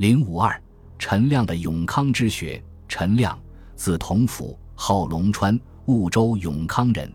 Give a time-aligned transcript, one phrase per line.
[0.00, 0.58] 零五二，
[0.98, 2.58] 陈亮的永康之学。
[2.88, 3.38] 陈亮，
[3.76, 7.12] 字同甫，号龙川，婺州永康人，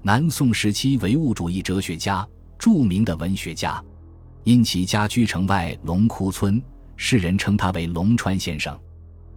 [0.00, 2.26] 南宋时期唯物主义哲学家，
[2.58, 3.78] 著名的文学家。
[4.42, 6.62] 因其家居城外龙窟村，
[6.96, 8.74] 世人称他为龙川先生。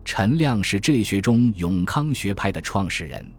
[0.05, 3.29] 陈亮是这学中永康学派的创始人。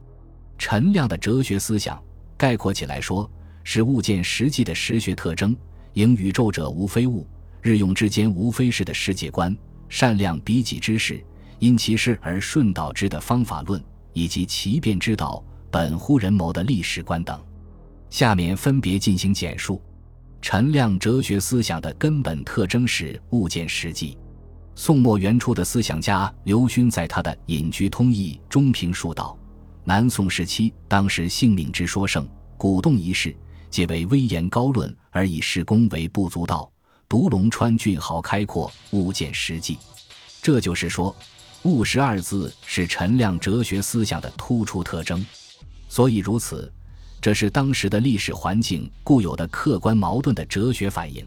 [0.59, 1.99] 陈亮的哲学思想，
[2.37, 3.27] 概括起来说，
[3.65, 5.57] 是物见实际的实学特征，
[5.95, 7.27] 应宇宙者无非物，
[7.63, 9.57] 日用之间无非是的世界观，
[9.89, 11.23] 善量彼己之事，
[11.59, 17.39] 因其事而顺导之的方法论，以及其变之道本乎人谋的历史观等。
[18.11, 19.83] 下面分别进行简述。
[20.41, 24.16] 陈亮哲学思想的根本特征是物见实际。
[24.77, 29.37] 宋末元初的思想家刘勋在他的《隐居通义》中评述道
[29.83, 33.37] ：“南宋时期，当时性命之说盛，鼓动一事，
[33.69, 36.71] 皆为威严高论，而以事功为不足道。
[37.09, 39.79] 独龙川俊豪开阔，物见实际。”
[40.43, 41.15] 这就是说
[41.65, 45.24] ，“务实”二字是陈亮哲学思想的突出特征。
[45.88, 46.73] 所以如此。
[47.21, 51.27] 这是当时的历史环境固有的客观矛盾的哲学反应。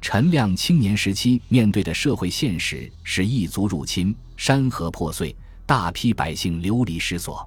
[0.00, 5.34] 陈亮青年时期面对的社会现实是异族入侵、山河破碎、
[5.66, 7.44] 大批百姓流离失所，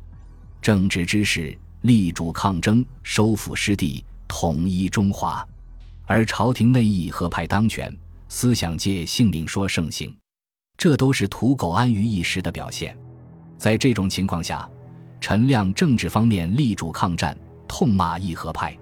[0.61, 5.47] 政治之事力主抗争、收复失地、统一中华，
[6.09, 7.95] 而朝廷内议和派当权，
[8.29, 10.11] 思想界性命说盛行，
[10.75, 12.97] 这都是土狗安于一时的表现。
[13.59, 14.67] 在这种情况下，
[15.21, 17.37] 陈亮政治方面力主抗战。
[17.67, 18.75] 痛骂义和派，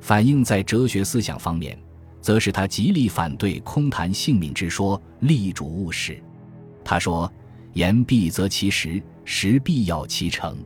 [0.00, 1.78] 反映在哲学思想方面，
[2.22, 6.18] 则是他极力反对空谈性命之说，力主务实。
[6.82, 7.30] 他说
[7.74, 10.56] ：“言必择其实，实必要其成。”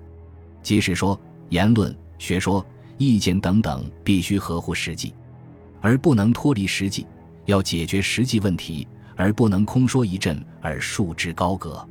[0.63, 2.65] 即是说，言论、学说、
[2.99, 5.13] 意见等等，必须合乎实际，
[5.81, 7.05] 而不能脱离实际；
[7.45, 11.87] 要解决实际问题，而不能空说一阵而束之高阁。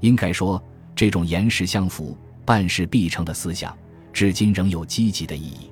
[0.00, 0.62] 应该说，
[0.94, 3.76] 这种言实相符、办事必成的思想。
[4.12, 5.70] 至今仍有积极的意义。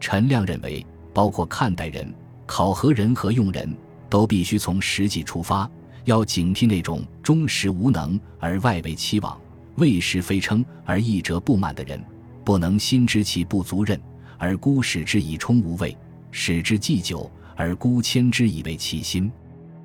[0.00, 0.84] 陈亮认为，
[1.14, 2.12] 包括看待人、
[2.44, 3.76] 考核人和用人，
[4.08, 5.70] 都必须从实际出发，
[6.04, 9.38] 要警惕那种忠实无能而外为期望、
[9.76, 12.02] 为实非称而意者不满的人，
[12.44, 14.00] 不能心知其不足任
[14.36, 15.96] 而孤使之以充无畏，
[16.38, 19.32] 使之既久而孤谦之以为其心。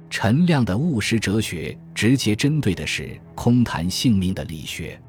[0.09, 5.01] 陈亮的务实哲学直接针对的是空谈性命的理学。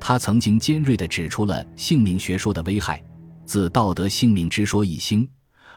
[0.00, 3.00] 他曾经尖锐地指出了性命学说的危害，
[3.44, 5.26] 自道德性命之说一兴，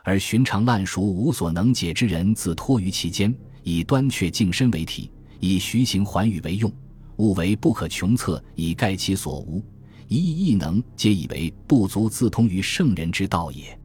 [0.03, 3.31] 而寻常烂熟无所能解之人自托于其间，
[3.61, 6.73] 以端确净身为体，以徐行寰宇为用，
[7.17, 9.63] 物为不可穷测以盖其所无，
[10.07, 13.77] 一意一能皆以为不足自通于圣人之道也。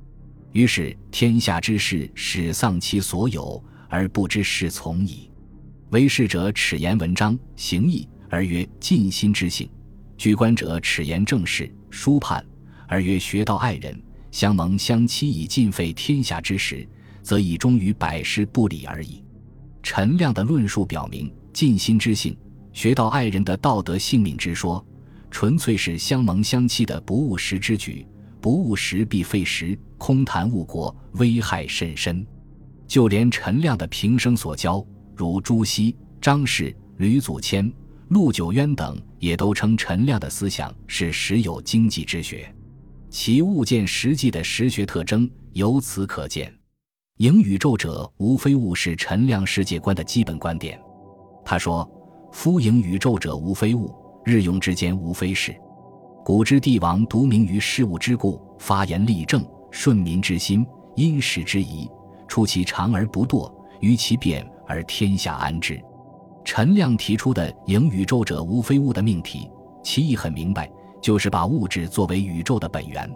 [0.52, 5.30] 于是天下之事始丧其所有而不知是从矣。
[5.90, 9.68] 为士者耻言文章行义而曰尽心之性。
[10.16, 12.44] 居官者耻言政事书判，
[12.88, 16.84] 而曰学道爱人，相盟相欺以尽废天下之时，
[17.22, 19.22] 则以终于百事不理而已。
[19.80, 22.36] 陈亮的论述表明，尽心之性、
[22.72, 24.84] 学道爱人的道德性命之说，
[25.30, 28.04] 纯粹是相盟相欺的不务实之举。
[28.40, 32.26] 不务实必废时，空谈误国，危害甚深。
[32.86, 34.84] 就连陈亮的平生所教，
[35.14, 37.70] 如朱熹、张氏、吕祖谦。
[38.08, 42.50] 陆九渊等也都称陈亮的思想是实有经济之学，
[43.10, 46.50] 其物见实际的实学特征由此可见。
[47.18, 50.80] 迎宇宙者无非物是陈亮世界观的基本观点。
[51.44, 51.86] 他说
[52.32, 53.94] ：“夫迎宇宙者无非物，
[54.24, 55.54] 日用之间无非事。
[56.28, 60.62] 古之帝王独明于事物之故，发言立政，顺民之心，
[60.94, 61.90] 因时之宜，
[62.28, 63.50] 出其长而不惰，
[63.80, 65.82] 于其变而天下安之。”
[66.44, 69.50] 陈亮提出的“迎宇宙者无非物”的命题，
[69.82, 73.10] 其意很明白，就是把物质作为宇宙的本源。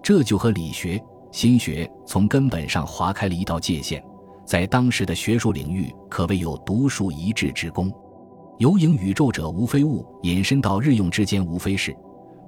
[0.00, 4.00] 这就和理学、心学从根本上划开了一道界限，
[4.46, 7.92] 在当时的学术领域可谓有独树一帜之功。
[8.58, 11.92] 由“迎宇宙者无非物”引申到日用之间无非是，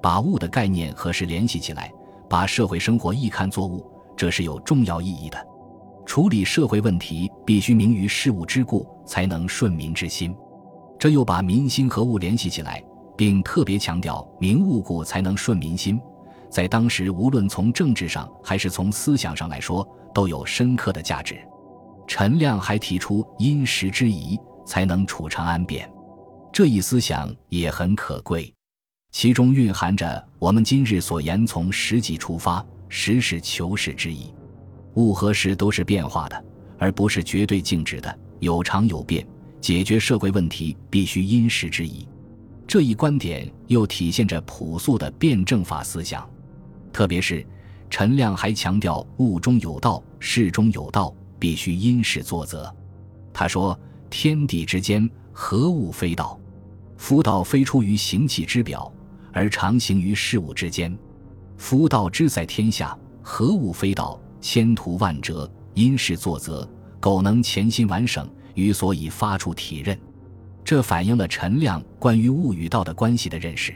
[0.02, 1.92] 把物的概念和事联系起来，
[2.28, 3.84] 把社会生活一看作物，
[4.16, 5.38] 这是有重要意义的。
[6.04, 10.34] 处理社会问题必须明于事物之故，才能顺民之心。
[10.98, 12.82] 这又把民心和物联系起来，
[13.16, 16.00] 并特别强调明物故才能顺民心。
[16.48, 21.36] 在当时，无论从政治上还是从思想上来说，都有深刻的价值。
[22.06, 25.90] 陈亮还提出因时之宜才能处长安变，
[26.52, 28.54] 这一思想也很可贵，
[29.18, 34.30] 其中蕴含着我们今日所言从实际出发、实事求是之意。
[34.96, 36.44] 物和事都是变化的，
[36.76, 39.26] 而不是绝对静止的，有常有变，
[39.58, 42.06] 解决社会问题必须因时制宜。
[42.66, 46.28] 这一观点又体现着朴素的辩证法思想，
[46.92, 47.42] 特别是
[47.88, 52.70] 陈亮还强调物中有道，事中有道，必须因事作则。
[53.32, 53.80] 他说
[54.10, 56.38] ：“天地之间，何物非道？
[56.98, 58.92] 夫道非出于行气之表，
[59.36, 60.96] 而常行于事物之间。
[61.58, 64.18] 夫道之在天下，何物非道？
[64.40, 66.66] 千途万折，因事作则，
[66.98, 69.98] 苟能潜心完省，于所以发出体认。”
[70.64, 73.74] 这反映了陈亮关于物与道的关系的认识。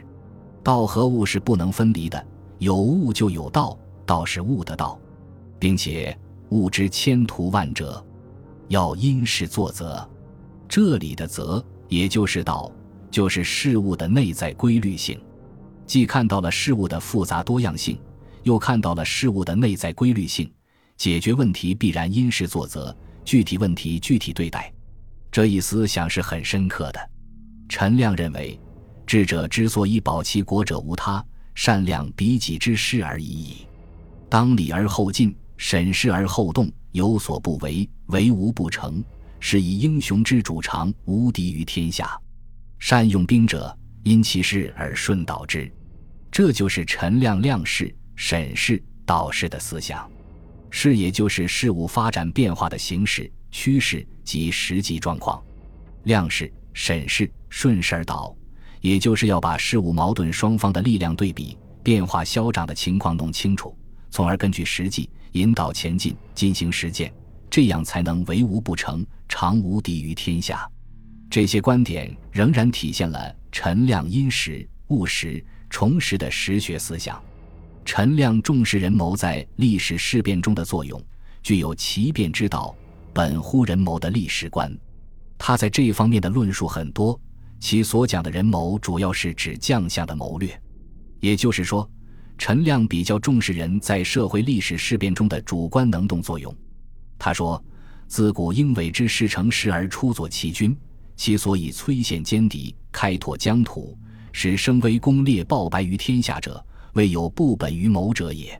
[0.63, 2.25] 道和物是不能分离的，
[2.57, 4.99] 有物就有道，道是物的道，
[5.59, 6.17] 并且
[6.49, 8.03] 物之千途万折，
[8.69, 10.09] 要因事作则。
[10.67, 12.71] 这里的则，也就是道，
[13.11, 15.19] 就是事物的内在规律性。
[15.91, 17.99] 既看到了事物的复杂多样性，
[18.43, 20.49] 又看到了事物的内在规律性，
[20.95, 22.95] 解决问题必然因事作则，
[23.25, 24.71] 具体问题具体对待。
[25.29, 27.09] 这一思想是很深刻的。
[27.67, 28.57] 陈亮认为，
[29.05, 31.21] 智者之所以保其国者无他，
[31.55, 33.67] 善量彼己之事而已矣。
[34.29, 39.03] 当理而后进，审视而后动，有所不为，为无不成，
[39.41, 42.17] 是以英雄之主长，无敌于天下。
[42.79, 45.69] 善用兵者，因其事而顺导之。
[46.31, 50.09] 这就是陈亮量事、审视、导事的思想。
[50.69, 53.29] 事也就是事物发展变化的形式。
[53.53, 55.43] 趋势及实际状况，
[56.03, 58.33] 量事、审视、顺势而导，
[58.79, 63.77] 也就是要把事物矛盾双方的力量对比、变化消长的情况弄清楚，
[64.09, 67.13] 从而根据实际引导前进，进行实践，
[67.49, 70.65] 这样才能为无不成，常无敌于天下。
[71.29, 77.19] 这些观点仍然体现了陈亮因时务实、重实的实学思想。
[77.83, 81.01] 陈亮重视人谋在历史事变中的作用，
[81.41, 82.75] 具有奇变之道。
[83.13, 84.73] 本乎人谋的历史观，
[85.37, 87.19] 他在这方面的论述很多，
[87.59, 90.57] 其所讲的人谋主要是指将相的谋略。
[91.19, 91.89] 也就是说，
[92.37, 96.55] 陈亮比较重视人在社会历史事变中的主观能动作用。
[97.19, 97.61] 他说
[98.07, 100.73] ：“自古应为之事成事而出作其君，
[101.17, 103.97] 其所以摧陷歼敌，开拓疆土，
[104.31, 106.63] 使声威功烈报白于天下者，
[106.93, 108.59] 未有不本于谋者也。”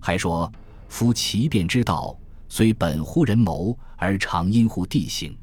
[0.00, 0.52] 还说
[0.88, 2.16] ：“夫奇变之道。”
[2.54, 5.34] 虽本乎人谋，而常因乎地形，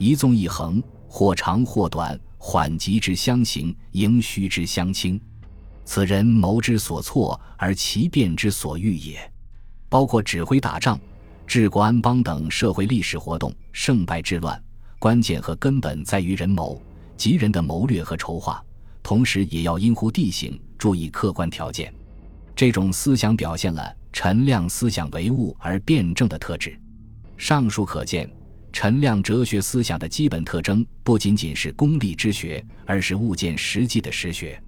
[0.00, 5.20] 一纵一横，或长或短，缓急之相形，盈虚之相倾，
[5.84, 9.32] 此人谋之所措，而其变之所欲也。
[9.88, 10.98] 包括指挥打仗、
[11.46, 14.60] 治国安邦等社会历史活动，胜败之乱，
[14.98, 16.82] 关键和根本在于人谋
[17.16, 18.60] 及人的谋略和筹划，
[19.02, 21.92] 同时也要因乎地形，注意客观条件。
[22.54, 23.96] 这种思想表现了。
[24.12, 26.76] 陈亮思想唯物而辩证的特质，
[27.36, 28.28] 上述可见，
[28.72, 34.60] 陈亮哲学思想的基本特征不仅仅是功利之学，而是物见实际的实学。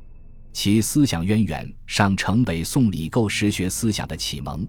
[0.52, 4.64] 其思想渊源上承北宋李构实学思想的启蒙。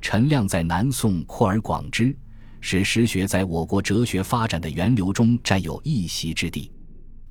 [0.00, 2.16] 陈亮在南宋扩而广之，
[2.62, 6.72] 使实学在我国哲学发展的源流中占有一席之地。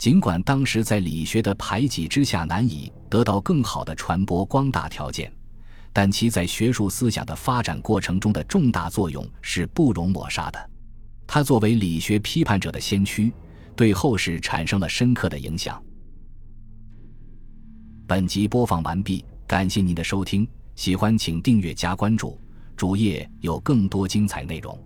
[0.04, 5.32] 尽管当时在理学的排挤之下，难以得到更好的传播光大条件。
[5.94, 10.70] 但其在学术思想的发展过程中的重大作用是不容抹杀的。
[11.26, 13.32] 他作为理学批判者的先驱，
[13.78, 15.82] 对后世产生了深刻的影响。
[18.06, 22.38] 本集播放完毕，感谢您的收听，喜欢请订阅加关注，
[22.76, 24.78] 主页有更多精彩内容。